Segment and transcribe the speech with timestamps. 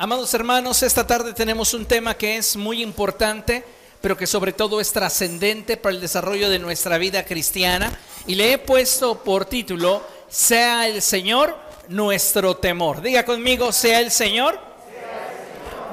[0.00, 3.64] Amados hermanos, esta tarde tenemos un tema que es muy importante,
[4.00, 7.98] pero que sobre todo es trascendente para el desarrollo de nuestra vida cristiana.
[8.24, 11.58] Y le he puesto por título, sea el Señor
[11.88, 13.02] nuestro temor.
[13.02, 14.60] Diga conmigo, sea el Señor,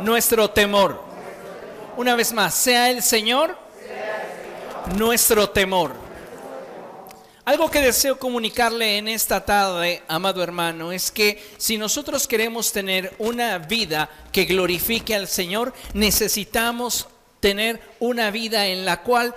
[0.04, 1.02] nuestro temor.
[1.98, 3.58] Una vez más, sea el Señor,
[4.96, 6.05] nuestro temor.
[7.46, 13.14] Algo que deseo comunicarle en esta tarde, amado hermano, es que si nosotros queremos tener
[13.20, 17.08] una vida que glorifique al Señor, necesitamos
[17.40, 19.36] tener una vida en la cual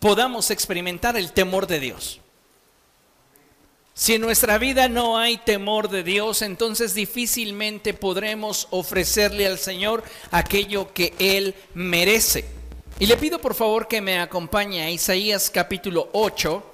[0.00, 2.20] podamos experimentar el temor de Dios.
[3.94, 10.02] Si en nuestra vida no hay temor de Dios, entonces difícilmente podremos ofrecerle al Señor
[10.32, 12.44] aquello que Él merece.
[12.98, 16.73] Y le pido por favor que me acompañe a Isaías capítulo 8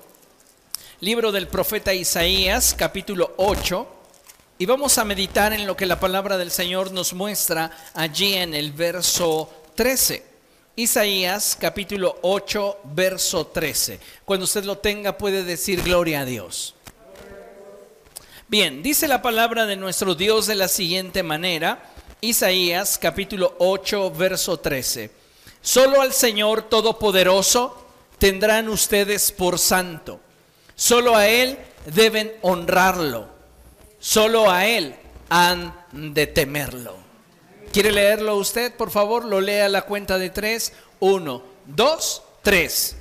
[1.01, 3.87] libro del profeta Isaías, capítulo 8,
[4.59, 8.53] y vamos a meditar en lo que la palabra del Señor nos muestra allí en
[8.53, 10.23] el verso 13.
[10.77, 13.99] Isaías capítulo 8, verso 13.
[14.27, 16.75] Cuando usted lo tenga puede decir gloria a Dios.
[18.49, 21.83] Bien, dice la palabra de nuestro Dios de la siguiente manera,
[22.21, 25.11] Isaías capítulo 8, verso 13.
[25.63, 27.87] Solo al Señor Todopoderoso
[28.19, 30.21] tendrán ustedes por santo
[30.81, 33.29] Solo a Él deben honrarlo.
[33.99, 34.95] Solo a Él
[35.29, 36.97] han de temerlo.
[37.71, 38.75] ¿Quiere leerlo usted?
[38.75, 40.73] Por favor, lo lea a la cuenta de tres.
[40.99, 42.97] Uno, dos, tres.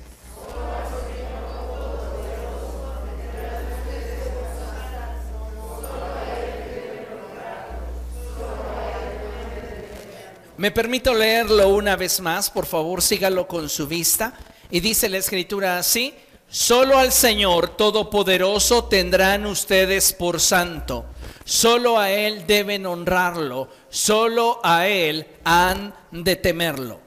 [10.58, 14.34] Me permito leerlo una vez más, por favor, sígalo con su vista.
[14.70, 16.14] Y dice la escritura así,
[16.52, 21.04] Solo al Señor Todopoderoso tendrán ustedes por santo.
[21.44, 23.68] Solo a Él deben honrarlo.
[23.88, 27.00] Solo a Él han de temerlo.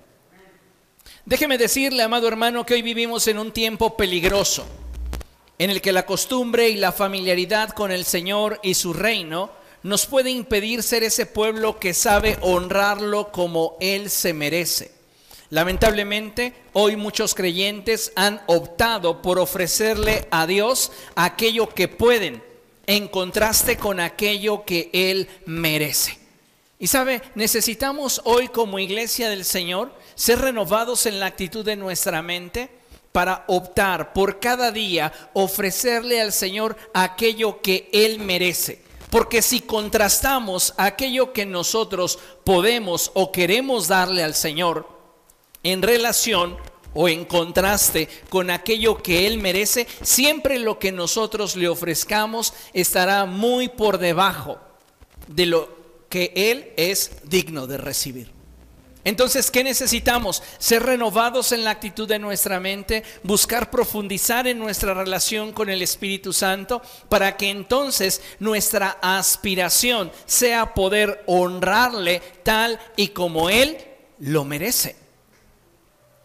[1.25, 4.65] Déjeme decirle, amado hermano, que hoy vivimos en un tiempo peligroso,
[5.57, 9.51] en el que la costumbre y la familiaridad con el Señor y su reino
[9.83, 15.02] nos puede impedir ser ese pueblo que sabe honrarlo como Él se merece.
[15.53, 22.43] Lamentablemente, hoy muchos creyentes han optado por ofrecerle a Dios aquello que pueden,
[22.87, 26.17] en contraste con aquello que Él merece.
[26.79, 32.23] Y sabe, necesitamos hoy como iglesia del Señor ser renovados en la actitud de nuestra
[32.23, 32.71] mente
[33.11, 38.81] para optar por cada día ofrecerle al Señor aquello que Él merece.
[39.11, 44.92] Porque si contrastamos aquello que nosotros podemos o queremos darle al Señor,
[45.63, 46.57] en relación
[46.93, 53.25] o en contraste con aquello que Él merece, siempre lo que nosotros le ofrezcamos estará
[53.25, 54.59] muy por debajo
[55.27, 58.31] de lo que Él es digno de recibir.
[59.05, 60.41] Entonces, ¿qué necesitamos?
[60.59, 65.81] Ser renovados en la actitud de nuestra mente, buscar profundizar en nuestra relación con el
[65.81, 73.77] Espíritu Santo, para que entonces nuestra aspiración sea poder honrarle tal y como Él
[74.19, 75.02] lo merece.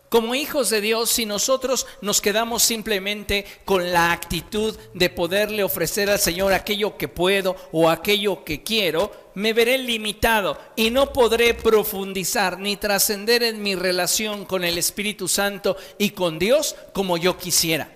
[0.09, 6.09] Como hijos de Dios, si nosotros nos quedamos simplemente con la actitud de poderle ofrecer
[6.09, 11.53] al Señor aquello que puedo o aquello que quiero, me veré limitado y no podré
[11.53, 17.37] profundizar ni trascender en mi relación con el Espíritu Santo y con Dios como yo
[17.37, 17.93] quisiera.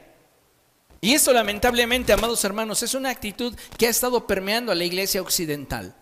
[1.00, 5.22] Y esto lamentablemente, amados hermanos, es una actitud que ha estado permeando a la iglesia
[5.22, 5.96] occidental.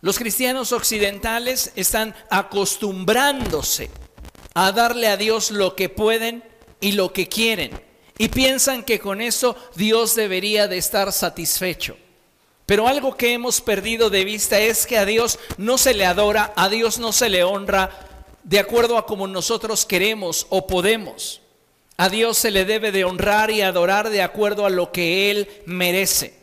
[0.00, 3.88] Los cristianos occidentales están acostumbrándose
[4.60, 6.42] a darle a Dios lo que pueden
[6.80, 7.80] y lo que quieren.
[8.18, 11.96] Y piensan que con eso Dios debería de estar satisfecho.
[12.66, 16.52] Pero algo que hemos perdido de vista es que a Dios no se le adora,
[16.56, 17.90] a Dios no se le honra
[18.42, 21.40] de acuerdo a como nosotros queremos o podemos.
[21.96, 25.48] A Dios se le debe de honrar y adorar de acuerdo a lo que Él
[25.66, 26.37] merece.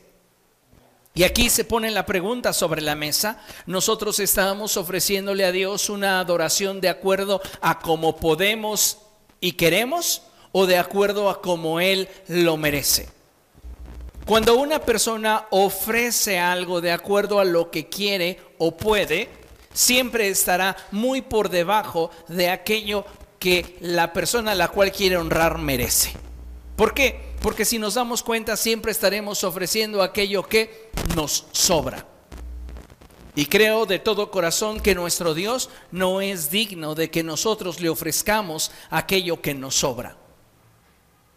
[1.16, 3.42] Y aquí se pone la pregunta sobre la mesa.
[3.66, 8.98] Nosotros estamos ofreciéndole a Dios una adoración de acuerdo a cómo podemos
[9.40, 13.08] y queremos o de acuerdo a cómo Él lo merece.
[14.26, 19.30] Cuando una persona ofrece algo de acuerdo a lo que quiere o puede,
[19.74, 23.06] siempre estará muy por debajo de aquello
[23.40, 26.25] que la persona a la cual quiere honrar merece.
[26.76, 27.36] ¿Por qué?
[27.42, 32.06] Porque si nos damos cuenta siempre estaremos ofreciendo aquello que nos sobra.
[33.36, 37.90] Y creo de todo corazón que nuestro Dios no es digno de que nosotros le
[37.90, 40.18] ofrezcamos aquello que nos sobra.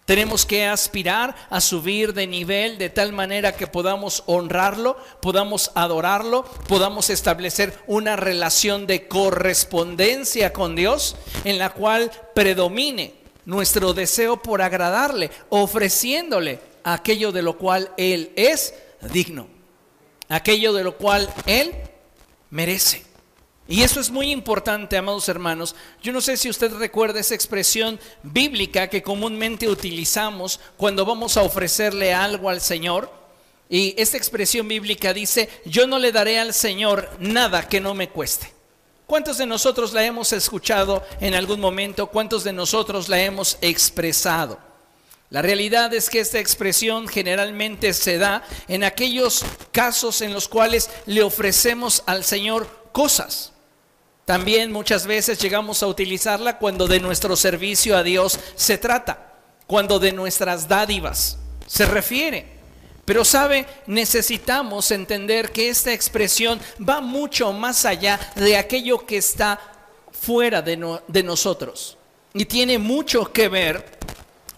[0.08, 6.44] Tenemos que aspirar a subir de nivel de tal manera que podamos honrarlo, podamos adorarlo,
[6.66, 11.14] podamos establecer una relación de correspondencia con Dios
[11.44, 13.17] en la cual predomine
[13.48, 18.74] nuestro deseo por agradarle, ofreciéndole aquello de lo cual Él es
[19.10, 19.48] digno,
[20.28, 21.72] aquello de lo cual Él
[22.50, 23.06] merece.
[23.66, 25.74] Y eso es muy importante, amados hermanos.
[26.02, 31.42] Yo no sé si usted recuerda esa expresión bíblica que comúnmente utilizamos cuando vamos a
[31.42, 33.10] ofrecerle algo al Señor.
[33.70, 38.10] Y esta expresión bíblica dice, yo no le daré al Señor nada que no me
[38.10, 38.57] cueste.
[39.08, 42.08] ¿Cuántos de nosotros la hemos escuchado en algún momento?
[42.08, 44.58] ¿Cuántos de nosotros la hemos expresado?
[45.30, 50.90] La realidad es que esta expresión generalmente se da en aquellos casos en los cuales
[51.06, 53.54] le ofrecemos al Señor cosas.
[54.26, 59.98] También muchas veces llegamos a utilizarla cuando de nuestro servicio a Dios se trata, cuando
[59.98, 62.57] de nuestras dádivas se refiere.
[63.08, 69.58] Pero sabe, necesitamos entender que esta expresión va mucho más allá de aquello que está
[70.12, 70.76] fuera de,
[71.24, 71.96] nosotros.
[72.34, 73.98] Y tiene mucho que ver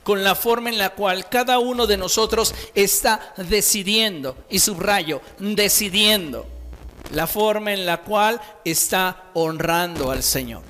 [0.02, 6.44] con la forma en la cual cada uno de nosotros está decidiendo, y subrayo, decidiendo
[7.12, 10.64] la forma en la cual está honrando al Señor.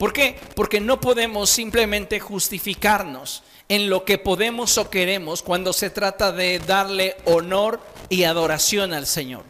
[0.00, 0.34] ¿Por qué?
[0.54, 6.58] Porque no podemos simplemente justificarnos en lo que podemos o queremos cuando se trata de
[6.58, 9.44] darle honor y adoración al Señor.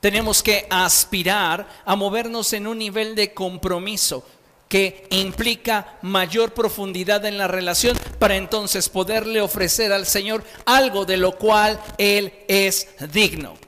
[0.00, 4.26] Tenemos que aspirar a movernos en un nivel de compromiso
[4.66, 11.18] que implica mayor profundidad en la relación para entonces poderle ofrecer al Señor algo de
[11.18, 13.58] lo cual Él es digno.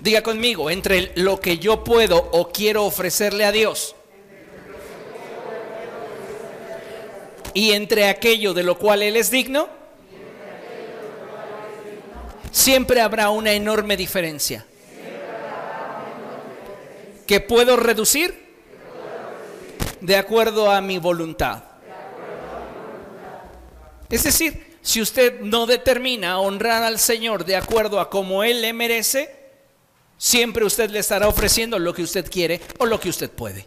[0.00, 3.94] Diga conmigo, entre lo que yo puedo o quiero ofrecerle a Dios
[7.54, 9.68] y entre aquello de lo cual Él es digno,
[12.50, 14.66] siempre habrá una enorme diferencia.
[17.26, 18.50] ¿Que puedo reducir?
[20.00, 21.62] De acuerdo a mi voluntad.
[24.08, 28.72] Es decir, si usted no determina honrar al Señor de acuerdo a como Él le
[28.72, 29.40] merece,
[30.20, 33.66] Siempre usted le estará ofreciendo lo que usted quiere o lo que usted puede.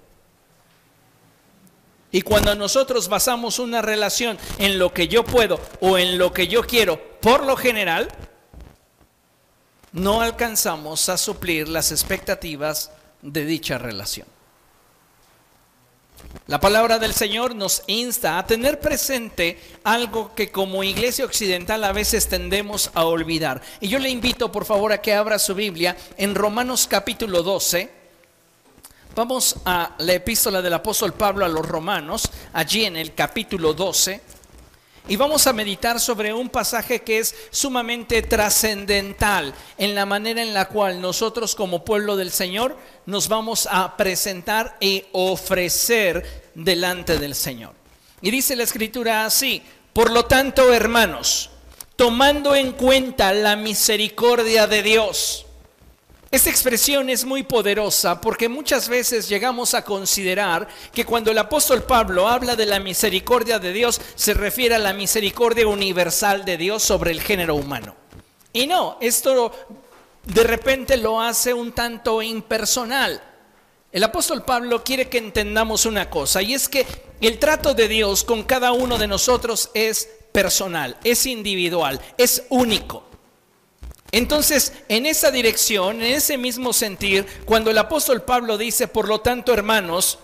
[2.13, 6.48] Y cuando nosotros basamos una relación en lo que yo puedo o en lo que
[6.48, 8.07] yo quiero, por lo general,
[9.94, 12.92] no alcanzamos a suplir las expectativas
[13.24, 14.27] de dicha relación.
[16.45, 21.94] La palabra del Señor nos insta a tener presente algo que como iglesia occidental a
[21.94, 23.63] veces tendemos a olvidar.
[23.80, 28.03] Y yo le invito por favor a que abra su Biblia en Romanos capítulo 12.
[29.15, 34.19] Vamos a la epístola del apóstol Pablo a los romanos, allí en el capítulo 12.
[35.07, 40.56] Y vamos a meditar sobre un pasaje que es sumamente trascendental en la manera en
[40.56, 42.75] la cual nosotros como pueblo del Señor
[43.06, 47.74] nos vamos a presentar y ofrecer delante del Señor.
[48.19, 49.62] Y dice la escritura así,
[49.94, 51.51] por lo tanto, hermanos,
[51.95, 55.45] tomando en cuenta la misericordia de Dios,
[56.34, 61.84] esta expresión es muy poderosa porque muchas veces llegamos a considerar que cuando el apóstol
[61.84, 66.82] Pablo habla de la misericordia de Dios, se refiere a la misericordia universal de Dios
[66.82, 67.96] sobre el género humano.
[68.52, 69.52] Y no, esto
[70.24, 73.22] de repente lo hace un tanto impersonal.
[73.92, 76.88] El apóstol Pablo quiere que entendamos una cosa, y es que
[77.22, 83.12] el trato de Dios con cada uno de nosotros es personal, es individual, es único.
[84.13, 89.22] Entonces, en esa dirección, en ese mismo sentir, cuando el apóstol Pablo dice, por lo
[89.22, 90.20] tanto, hermanos,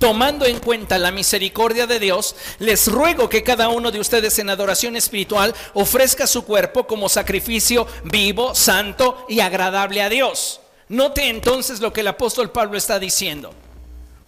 [0.00, 4.50] tomando en cuenta la misericordia de Dios, les ruego que cada uno de ustedes en
[4.50, 10.60] adoración espiritual ofrezca su cuerpo como sacrificio vivo, santo y agradable a Dios.
[10.88, 13.54] Note entonces lo que el apóstol Pablo está diciendo.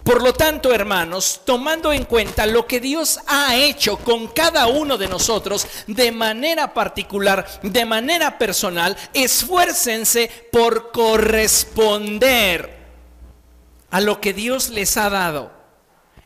[0.06, 4.96] Por lo tanto, hermanos, tomando en cuenta lo que Dios ha hecho con cada uno
[4.96, 12.76] de nosotros de manera particular, de manera personal, esfuércense por corresponder
[13.90, 15.50] a lo que Dios les ha dado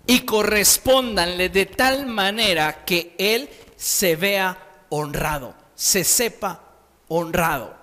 [0.06, 4.58] y correspóndanle de tal manera que Él se vea
[4.90, 6.64] honrado, se sepa
[7.08, 7.74] honrado.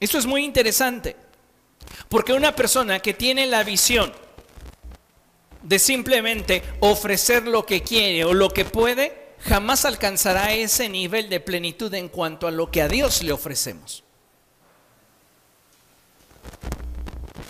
[0.00, 1.14] Esto es muy interesante,
[2.08, 4.23] porque una persona que tiene la visión,
[5.64, 11.40] de simplemente ofrecer lo que quiere o lo que puede, jamás alcanzará ese nivel de
[11.40, 14.04] plenitud en cuanto a lo que a Dios le ofrecemos.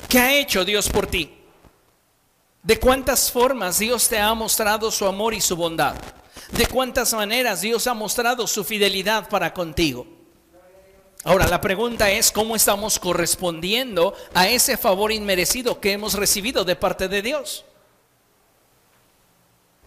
[0.09, 1.31] ¿Qué ha hecho Dios por ti?
[2.63, 5.97] ¿De cuántas formas Dios te ha mostrado su amor y su bondad?
[6.53, 10.07] de cuántas maneras Dios ha mostrado su fidelidad para contigo.
[11.25, 16.77] Ahora, la pregunta es cómo estamos correspondiendo a ese favor inmerecido que hemos recibido de
[16.77, 17.65] parte de Dios.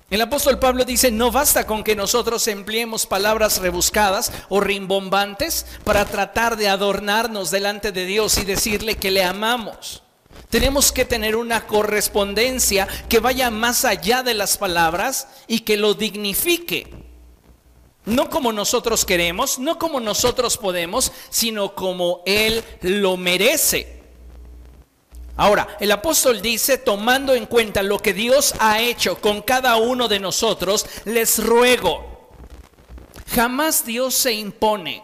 [0.10, 6.06] El apóstol Pablo dice, no basta con que nosotros empleemos palabras rebuscadas o rimbombantes para
[6.06, 10.04] tratar de adornarnos delante de Dios y decirle que le amamos.
[10.50, 15.94] Tenemos que tener una correspondencia que vaya más allá de las palabras y que lo
[15.94, 16.88] dignifique.
[18.06, 23.97] No como nosotros queremos, no como nosotros podemos, sino como Él lo merece.
[25.38, 30.08] Ahora, el apóstol dice, tomando en cuenta lo que Dios ha hecho con cada uno
[30.08, 32.32] de nosotros, les ruego,
[33.36, 35.04] jamás Dios se impone.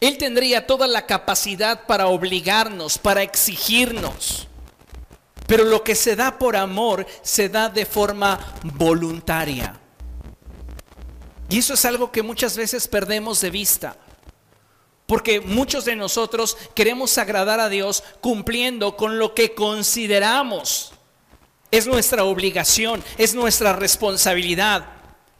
[0.00, 4.48] Él tendría toda la capacidad para obligarnos, para exigirnos.
[5.46, 9.78] Pero lo que se da por amor se da de forma voluntaria.
[11.48, 13.96] Y eso es algo que muchas veces perdemos de vista.
[15.06, 20.92] Porque muchos de nosotros queremos agradar a Dios cumpliendo con lo que consideramos.
[21.70, 24.86] Es nuestra obligación, es nuestra responsabilidad.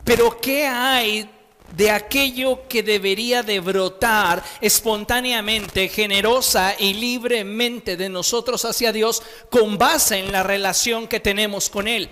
[0.05, 1.29] Pero ¿qué hay
[1.77, 9.21] de aquello que debería de brotar espontáneamente, generosa y libremente de nosotros hacia Dios
[9.51, 12.09] con base en la relación que tenemos con Él?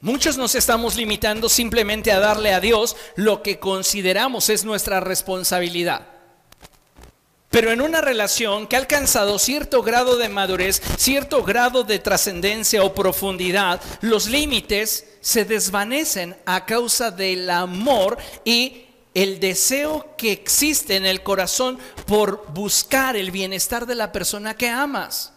[0.00, 6.13] Muchos nos estamos limitando simplemente a darle a Dios lo que consideramos es nuestra responsabilidad.
[7.54, 12.82] Pero en una relación que ha alcanzado cierto grado de madurez, cierto grado de trascendencia
[12.82, 20.96] o profundidad, los límites se desvanecen a causa del amor y el deseo que existe
[20.96, 25.32] en el corazón por buscar el bienestar de la persona que amas.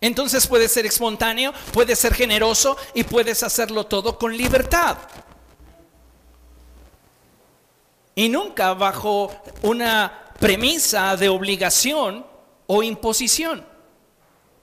[0.00, 4.96] Entonces puede ser espontáneo, puede ser generoso y puedes hacerlo todo con libertad
[8.14, 9.30] y nunca bajo
[9.62, 12.24] una premisa de obligación
[12.66, 13.74] o imposición.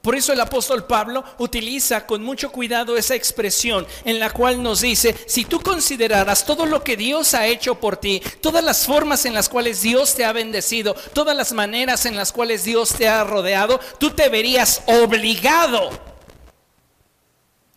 [0.01, 4.81] Por eso el apóstol Pablo utiliza con mucho cuidado esa expresión en la cual nos
[4.81, 9.25] dice, si tú consideraras todo lo que Dios ha hecho por ti, todas las formas
[9.25, 13.08] en las cuales Dios te ha bendecido, todas las maneras en las cuales Dios te
[13.08, 15.91] ha rodeado, tú te verías obligado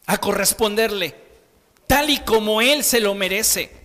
[0.07, 1.15] a corresponderle,
[1.87, 3.84] tal y como Él se lo merece.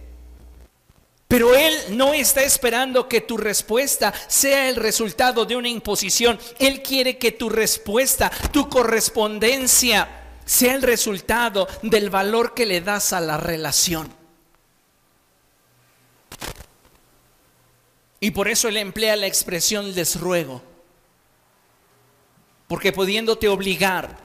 [1.30, 6.40] Pero Él no está esperando que tu respuesta sea el resultado de una imposición.
[6.58, 10.10] Él quiere que tu respuesta, tu correspondencia,
[10.44, 14.12] sea el resultado del valor que le das a la relación.
[18.20, 20.64] Y por eso Él emplea la expresión les ruego.
[22.68, 24.18] Porque pudiéndote obligar,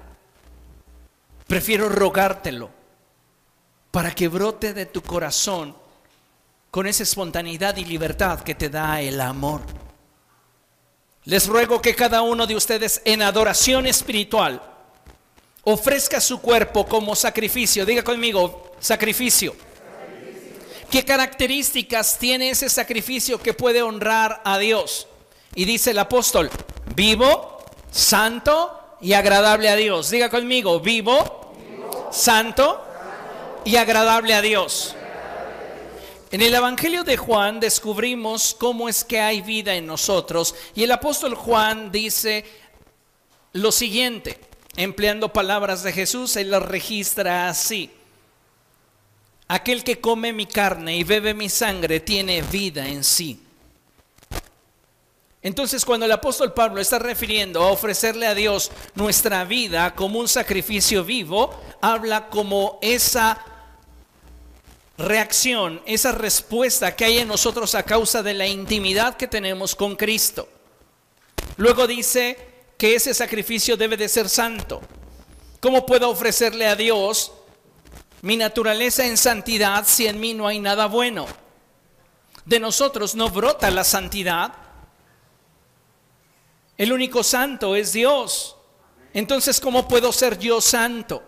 [1.46, 2.70] prefiero rogártelo
[3.90, 5.83] para que brote de tu corazón
[6.74, 9.60] con esa espontaneidad y libertad que te da el amor.
[11.22, 14.60] Les ruego que cada uno de ustedes en adoración espiritual
[15.62, 17.86] ofrezca su cuerpo como sacrificio.
[17.86, 19.54] Diga conmigo, sacrificio.
[20.90, 25.06] ¿Qué características tiene ese sacrificio que puede honrar a Dios?
[25.54, 26.50] Y dice el apóstol,
[26.96, 30.10] vivo, santo y agradable a Dios.
[30.10, 31.54] Diga conmigo, vivo,
[32.10, 32.84] santo
[33.64, 34.96] y agradable a Dios.
[36.34, 40.90] En el Evangelio de Juan descubrimos cómo es que hay vida en nosotros y el
[40.90, 42.44] apóstol Juan dice
[43.52, 44.40] lo siguiente,
[44.74, 47.88] empleando palabras de Jesús, él las registra así.
[49.46, 53.40] Aquel que come mi carne y bebe mi sangre tiene vida en sí.
[55.40, 60.26] Entonces cuando el apóstol Pablo está refiriendo a ofrecerle a Dios nuestra vida como un
[60.26, 63.53] sacrificio vivo, habla como esa
[64.96, 69.96] reacción, esa respuesta que hay en nosotros a causa de la intimidad que tenemos con
[69.96, 70.48] Cristo.
[71.56, 72.36] Luego dice
[72.78, 74.80] que ese sacrificio debe de ser santo.
[75.60, 77.32] ¿Cómo puedo ofrecerle a Dios
[78.22, 81.26] mi naturaleza en santidad si en mí no hay nada bueno?
[82.44, 84.52] De nosotros no brota la santidad.
[86.76, 88.56] El único santo es Dios.
[89.12, 91.22] Entonces, ¿cómo puedo ser yo santo?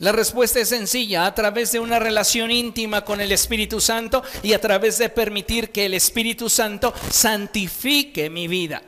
[0.00, 4.54] La respuesta es sencilla, a través de una relación íntima con el Espíritu Santo y
[4.54, 8.82] a través de permitir que el Espíritu Santo santifique mi vida.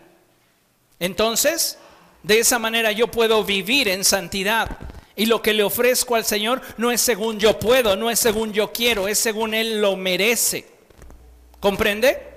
[0.98, 1.76] Entonces,
[2.22, 4.78] de esa manera yo puedo vivir en santidad.
[5.14, 8.54] Y lo que le ofrezco al Señor no es según yo puedo, no es según
[8.54, 10.66] yo quiero, es según Él lo merece.
[11.60, 12.31] ¿Comprende?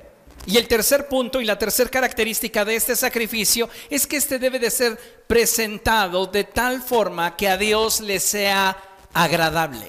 [0.48, 4.60] Y el tercer punto y la tercera característica de este sacrificio es que este debe
[4.60, 4.98] de ser
[5.28, 8.78] presentado de tal forma que a Dios le sea
[9.14, 9.88] agradable.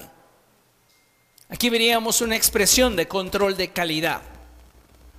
[1.49, 4.21] Aquí veríamos una expresión de control de calidad.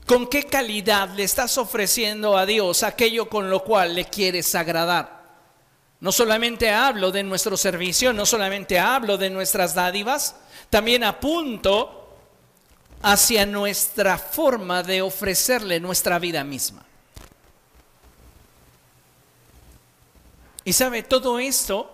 [0.06, 5.18] ¿Con qué calidad le estás ofreciendo a Dios aquello con lo cual le quieres agradar?
[6.00, 10.36] No solamente hablo de nuestro servicio, no solamente hablo de nuestras dádivas,
[10.70, 11.97] también apunto
[13.02, 16.84] hacia nuestra forma de ofrecerle nuestra vida misma.
[20.64, 21.90] Y sabe, todo esto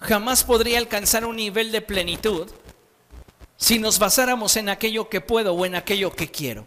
[0.00, 2.50] jamás podría alcanzar un nivel de plenitud
[3.56, 6.66] si nos basáramos en aquello que puedo o en aquello que quiero.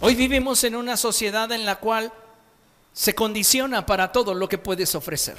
[0.00, 2.12] Hoy vivimos en una sociedad en la cual
[2.92, 5.36] se condiciona para todo lo que puedes ofrecer.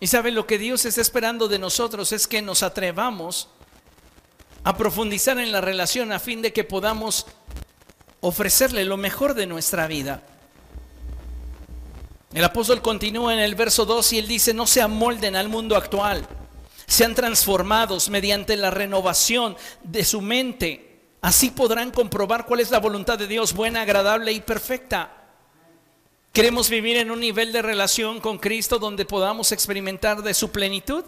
[0.00, 3.48] Y sabe, lo que Dios está esperando de nosotros es que nos atrevamos
[4.64, 7.26] a profundizar en la relación a fin de que podamos
[8.20, 10.22] ofrecerle lo mejor de nuestra vida.
[12.32, 15.76] El apóstol continúa en el verso 2 y él dice, no se amolden al mundo
[15.76, 16.26] actual,
[16.86, 21.02] sean transformados mediante la renovación de su mente.
[21.20, 25.23] Así podrán comprobar cuál es la voluntad de Dios, buena, agradable y perfecta.
[26.34, 31.04] ¿Queremos vivir en un nivel de relación con Cristo donde podamos experimentar de su plenitud?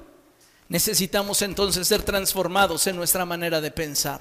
[0.68, 4.20] Necesitamos entonces ser transformados en nuestra manera de pensar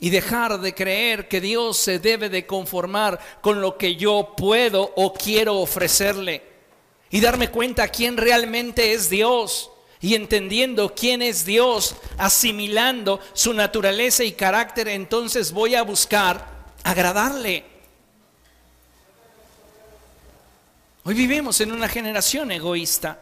[0.00, 4.92] y dejar de creer que Dios se debe de conformar con lo que yo puedo
[4.96, 6.42] o quiero ofrecerle
[7.08, 9.70] y darme cuenta quién realmente es Dios
[10.02, 17.77] y entendiendo quién es Dios, asimilando su naturaleza y carácter, entonces voy a buscar agradarle.
[21.08, 23.18] Hoy vivimos en una generación egoísta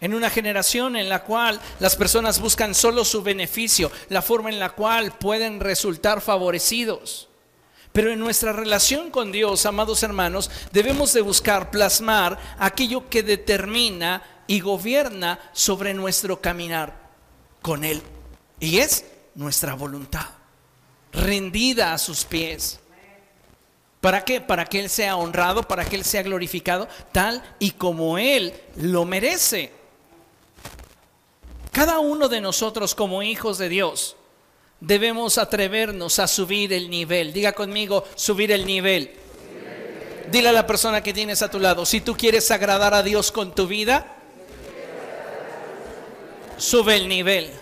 [0.00, 4.58] en una generación en la cual las personas buscan solo su beneficio, la forma en
[4.58, 7.28] la cual pueden resultar favorecidos.
[7.92, 14.24] Pero en nuestra relación con Dios, amados hermanos, debemos de buscar plasmar aquello que determina
[14.48, 17.12] y gobierna sobre nuestro caminar
[17.60, 18.02] con Él.
[18.58, 19.04] Y es
[19.36, 20.26] nuestra voluntad,
[21.12, 22.80] rendida a sus pies.
[24.02, 24.40] ¿Para qué?
[24.40, 29.04] Para que Él sea honrado, para que Él sea glorificado, tal y como Él lo
[29.04, 29.70] merece.
[31.70, 34.16] Cada uno de nosotros como hijos de Dios
[34.80, 37.32] debemos atrevernos a subir el nivel.
[37.32, 39.12] Diga conmigo, subir el nivel.
[40.32, 43.30] Dile a la persona que tienes a tu lado, si tú quieres agradar a Dios
[43.30, 44.16] con tu vida,
[46.56, 47.52] sube el nivel.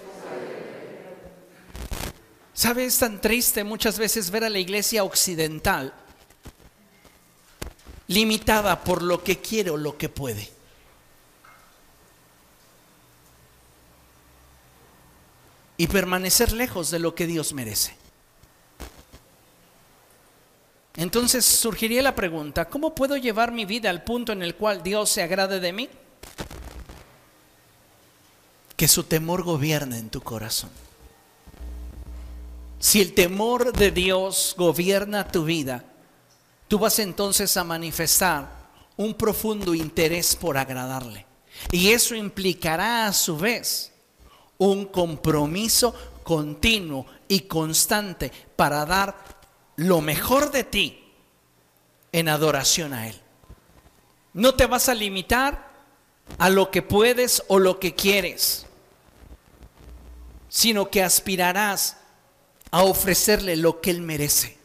[2.55, 2.87] ¿Sabe?
[2.87, 5.93] Es tan triste muchas veces ver a la iglesia occidental
[8.11, 10.61] limitada por lo que quiere o lo que puede.
[15.77, 17.97] y permanecer lejos de lo que Dios merece.
[20.95, 25.09] Entonces surgiría la pregunta, ¿cómo puedo llevar mi vida al punto en el cual Dios
[25.09, 25.89] se agrade de mí?
[28.77, 30.69] Que su temor gobierne en tu corazón.
[32.79, 35.90] Si el temor de Dios gobierna tu vida,
[36.71, 38.49] tú vas entonces a manifestar
[38.97, 41.27] un profundo interés por agradarle.
[41.73, 43.93] Y eso implicará a su vez
[44.57, 49.17] un compromiso continuo y constante para dar
[49.75, 51.13] lo mejor de ti
[52.13, 53.21] en adoración a Él.
[54.33, 55.73] No te vas a limitar
[56.39, 58.65] a lo que puedes o lo que quieres,
[60.49, 61.97] sino que aspirarás
[62.71, 64.60] a ofrecerle lo que Él merece.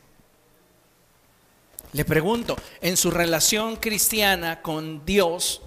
[1.96, 5.62] Le pregunto, en su relación cristiana con Dios,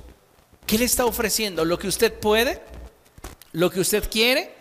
[0.66, 1.64] ¿qué le está ofreciendo?
[1.64, 2.62] ¿Lo que usted puede?
[3.52, 4.54] lo que usted quiere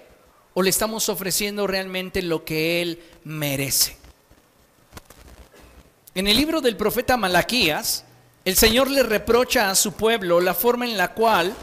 [0.53, 3.97] o le estamos ofreciendo realmente lo que Él merece.
[6.15, 8.05] En el libro del profeta Malaquías,
[8.43, 11.53] el Señor le reprocha a su pueblo la forma en la cual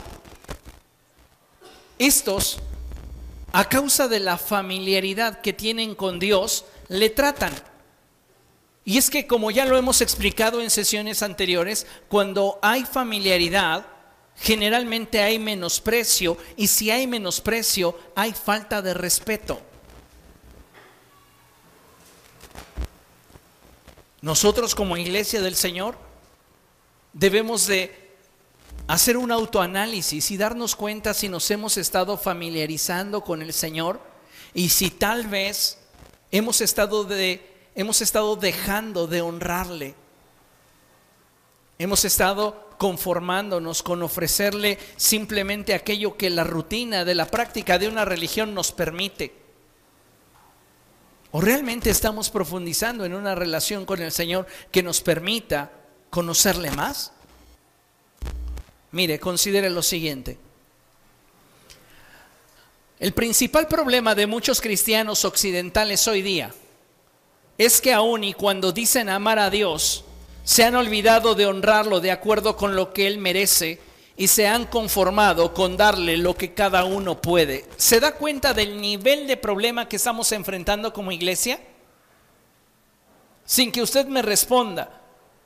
[1.98, 2.58] estos,
[3.52, 7.52] a causa de la familiaridad que tienen con Dios, le tratan.
[8.84, 13.86] Y es que como ya lo hemos explicado en sesiones anteriores, cuando hay familiaridad,
[14.36, 19.60] generalmente hay menosprecio y si hay menosprecio hay falta de respeto.
[24.20, 25.96] Nosotros como iglesia del Señor
[27.12, 28.04] debemos de
[28.86, 34.00] hacer un autoanálisis y darnos cuenta si nos hemos estado familiarizando con el Señor
[34.52, 35.78] y si tal vez
[36.30, 39.94] hemos estado de hemos estado dejando de honrarle.
[41.78, 48.04] Hemos estado conformándonos con ofrecerle simplemente aquello que la rutina de la práctica de una
[48.04, 49.34] religión nos permite.
[51.32, 55.72] ¿O realmente estamos profundizando en una relación con el Señor que nos permita
[56.10, 57.12] conocerle más?
[58.92, 60.38] Mire, considere lo siguiente.
[63.00, 66.54] El principal problema de muchos cristianos occidentales hoy día
[67.58, 70.04] es que aún y cuando dicen amar a Dios,
[70.44, 73.80] se han olvidado de honrarlo de acuerdo con lo que Él merece
[74.16, 77.64] y se han conformado con darle lo que cada uno puede.
[77.76, 81.60] ¿Se da cuenta del nivel de problema que estamos enfrentando como iglesia?
[83.44, 85.00] Sin que usted me responda,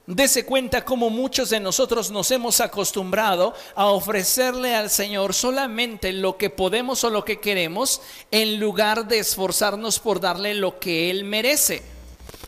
[0.08, 6.38] Dese cuenta cómo muchos de nosotros nos hemos acostumbrado a ofrecerle al Señor solamente lo
[6.38, 11.24] que podemos o lo que queremos en lugar de esforzarnos por darle lo que Él
[11.24, 11.82] merece.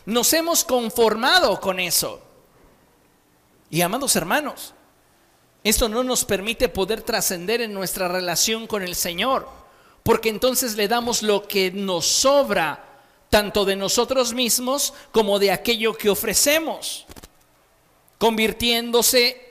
[0.05, 2.21] Nos hemos conformado con eso.
[3.69, 4.73] Y amados hermanos,
[5.63, 9.47] esto no nos permite poder trascender en nuestra relación con el Señor,
[10.03, 12.83] porque entonces le damos lo que nos sobra,
[13.29, 17.05] tanto de nosotros mismos como de aquello que ofrecemos
[18.21, 19.41] convirtiéndose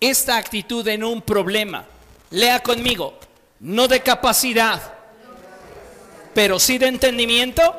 [0.00, 1.84] esta actitud en un problema.
[2.30, 3.18] Lea conmigo,
[3.60, 4.94] no de capacidad,
[6.32, 7.76] pero sí de entendimiento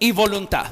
[0.00, 0.66] y voluntad.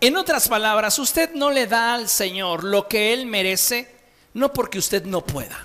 [0.00, 3.94] En otras palabras, usted no le da al Señor lo que Él merece,
[4.34, 5.58] no porque usted no pueda.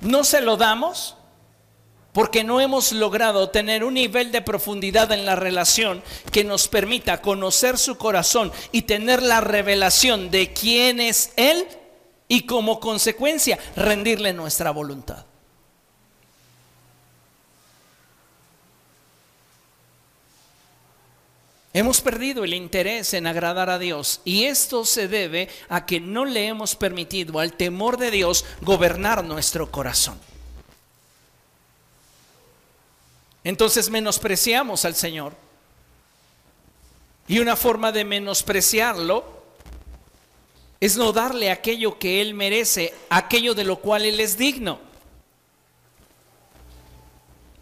[0.00, 1.16] No se lo damos
[2.12, 7.22] porque no hemos logrado tener un nivel de profundidad en la relación que nos permita
[7.22, 11.66] conocer su corazón y tener la revelación de quién es Él
[12.28, 15.24] y como consecuencia rendirle nuestra voluntad.
[21.74, 26.24] Hemos perdido el interés en agradar a Dios y esto se debe a que no
[26.24, 30.18] le hemos permitido al temor de Dios gobernar nuestro corazón.
[33.44, 35.34] entonces menospreciamos al Señor.
[37.28, 39.24] Y una forma de menospreciarlo
[40.80, 44.80] es no darle aquello que Él merece, aquello de lo cual Él es digno.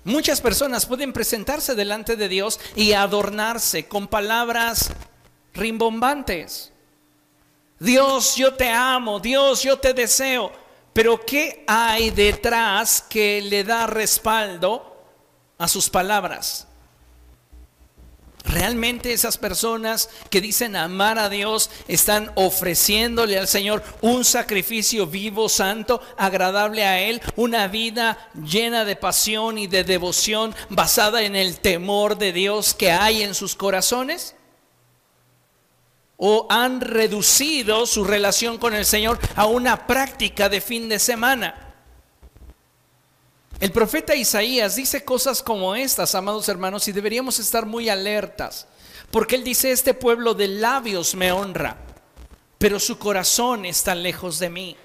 [0.04, 4.90] Muchas personas pueden presentarse delante de Dios y adornarse con palabras
[5.54, 6.72] rimbombantes.
[7.78, 10.52] Dios, yo te amo, Dios, yo te deseo.
[10.92, 14.92] Pero ¿qué hay detrás que le da respaldo
[15.62, 16.66] a sus palabras.
[18.44, 25.48] Realmente esas personas que dicen amar a Dios están ofreciéndole al Señor un sacrificio vivo,
[25.48, 31.58] santo, agradable a Él, una vida llena de pasión y de devoción basada en el
[31.60, 34.34] temor de Dios que hay en sus corazones.
[36.16, 41.71] ¿O han reducido su relación con el Señor a una práctica de fin de semana?
[43.62, 48.66] El profeta Isaías dice cosas como estas, amados hermanos, y deberíamos estar muy alertas,
[49.12, 51.76] porque él dice, este pueblo de labios me honra,
[52.58, 54.76] pero su corazón está lejos de mí.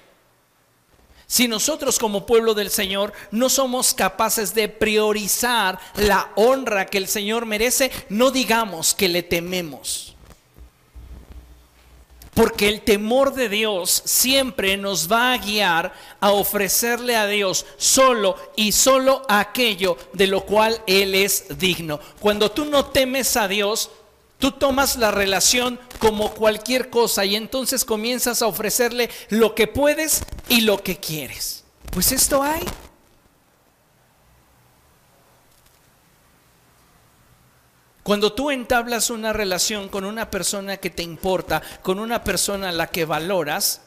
[1.26, 7.08] Si nosotros como pueblo del Señor no somos capaces de priorizar la honra que el
[7.08, 10.14] Señor merece, no digamos que le tememos.
[12.38, 18.36] Porque el temor de Dios siempre nos va a guiar a ofrecerle a Dios solo
[18.54, 21.98] y solo aquello de lo cual Él es digno.
[22.20, 23.90] Cuando tú no temes a Dios,
[24.38, 30.22] tú tomas la relación como cualquier cosa y entonces comienzas a ofrecerle lo que puedes
[30.48, 31.64] y lo que quieres.
[31.90, 32.62] Pues esto hay.
[38.08, 42.72] Cuando tú entablas una relación con una persona que te importa, con una persona a
[42.72, 43.82] la que valoras,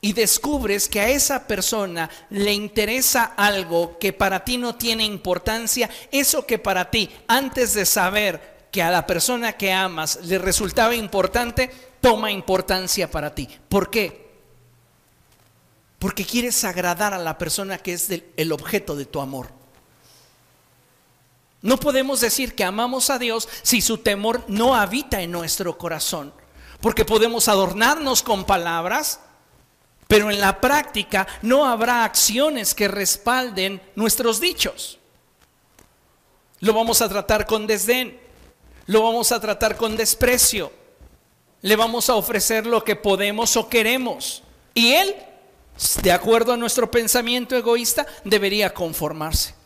[0.00, 5.90] y descubres que a esa persona le interesa algo que para ti no tiene importancia,
[6.12, 10.94] eso que para ti, antes de saber que a la persona que amas le resultaba
[10.94, 13.48] importante, toma importancia para ti.
[13.68, 14.30] ¿Por qué?
[15.98, 19.63] Porque quieres agradar a la persona que es el objeto de tu amor.
[21.64, 26.30] No podemos decir que amamos a Dios si su temor no habita en nuestro corazón,
[26.82, 29.20] porque podemos adornarnos con palabras,
[30.06, 34.98] pero en la práctica no habrá acciones que respalden nuestros dichos.
[36.60, 38.20] Lo vamos a tratar con desdén,
[38.84, 40.70] lo vamos a tratar con desprecio,
[41.62, 44.42] le vamos a ofrecer lo que podemos o queremos.
[44.74, 45.16] Y Él,
[46.02, 49.63] de acuerdo a nuestro pensamiento egoísta, debería conformarse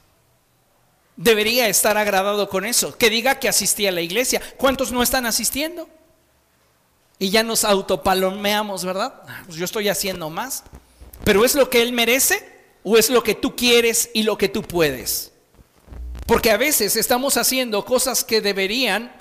[1.18, 2.96] debería estar agradado con eso.
[2.96, 4.40] Que diga que asistía a la iglesia.
[4.56, 5.90] ¿Cuántos no están asistiendo?
[7.18, 9.22] Y ya nos autopalomeamos, ¿verdad?
[9.26, 10.62] Ah, pues yo estoy haciendo más.
[11.24, 12.48] Pero ¿es lo que Él merece
[12.84, 15.32] o es lo que tú quieres y lo que tú puedes?
[16.26, 19.12] Porque a veces estamos haciendo cosas que deberían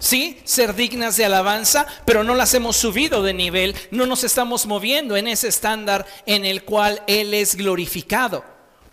[0.00, 4.64] Sí, ser dignas de alabanza, pero no las hemos subido de nivel, no nos estamos
[4.64, 8.44] moviendo en ese estándar en el cual Él es glorificado,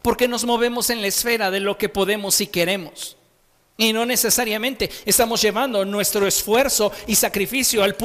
[0.05, 3.17] porque nos movemos en la esfera de lo que podemos y queremos.
[3.75, 7.91] Y no necesariamente estamos llevando nuestro esfuerzo y sacrificio al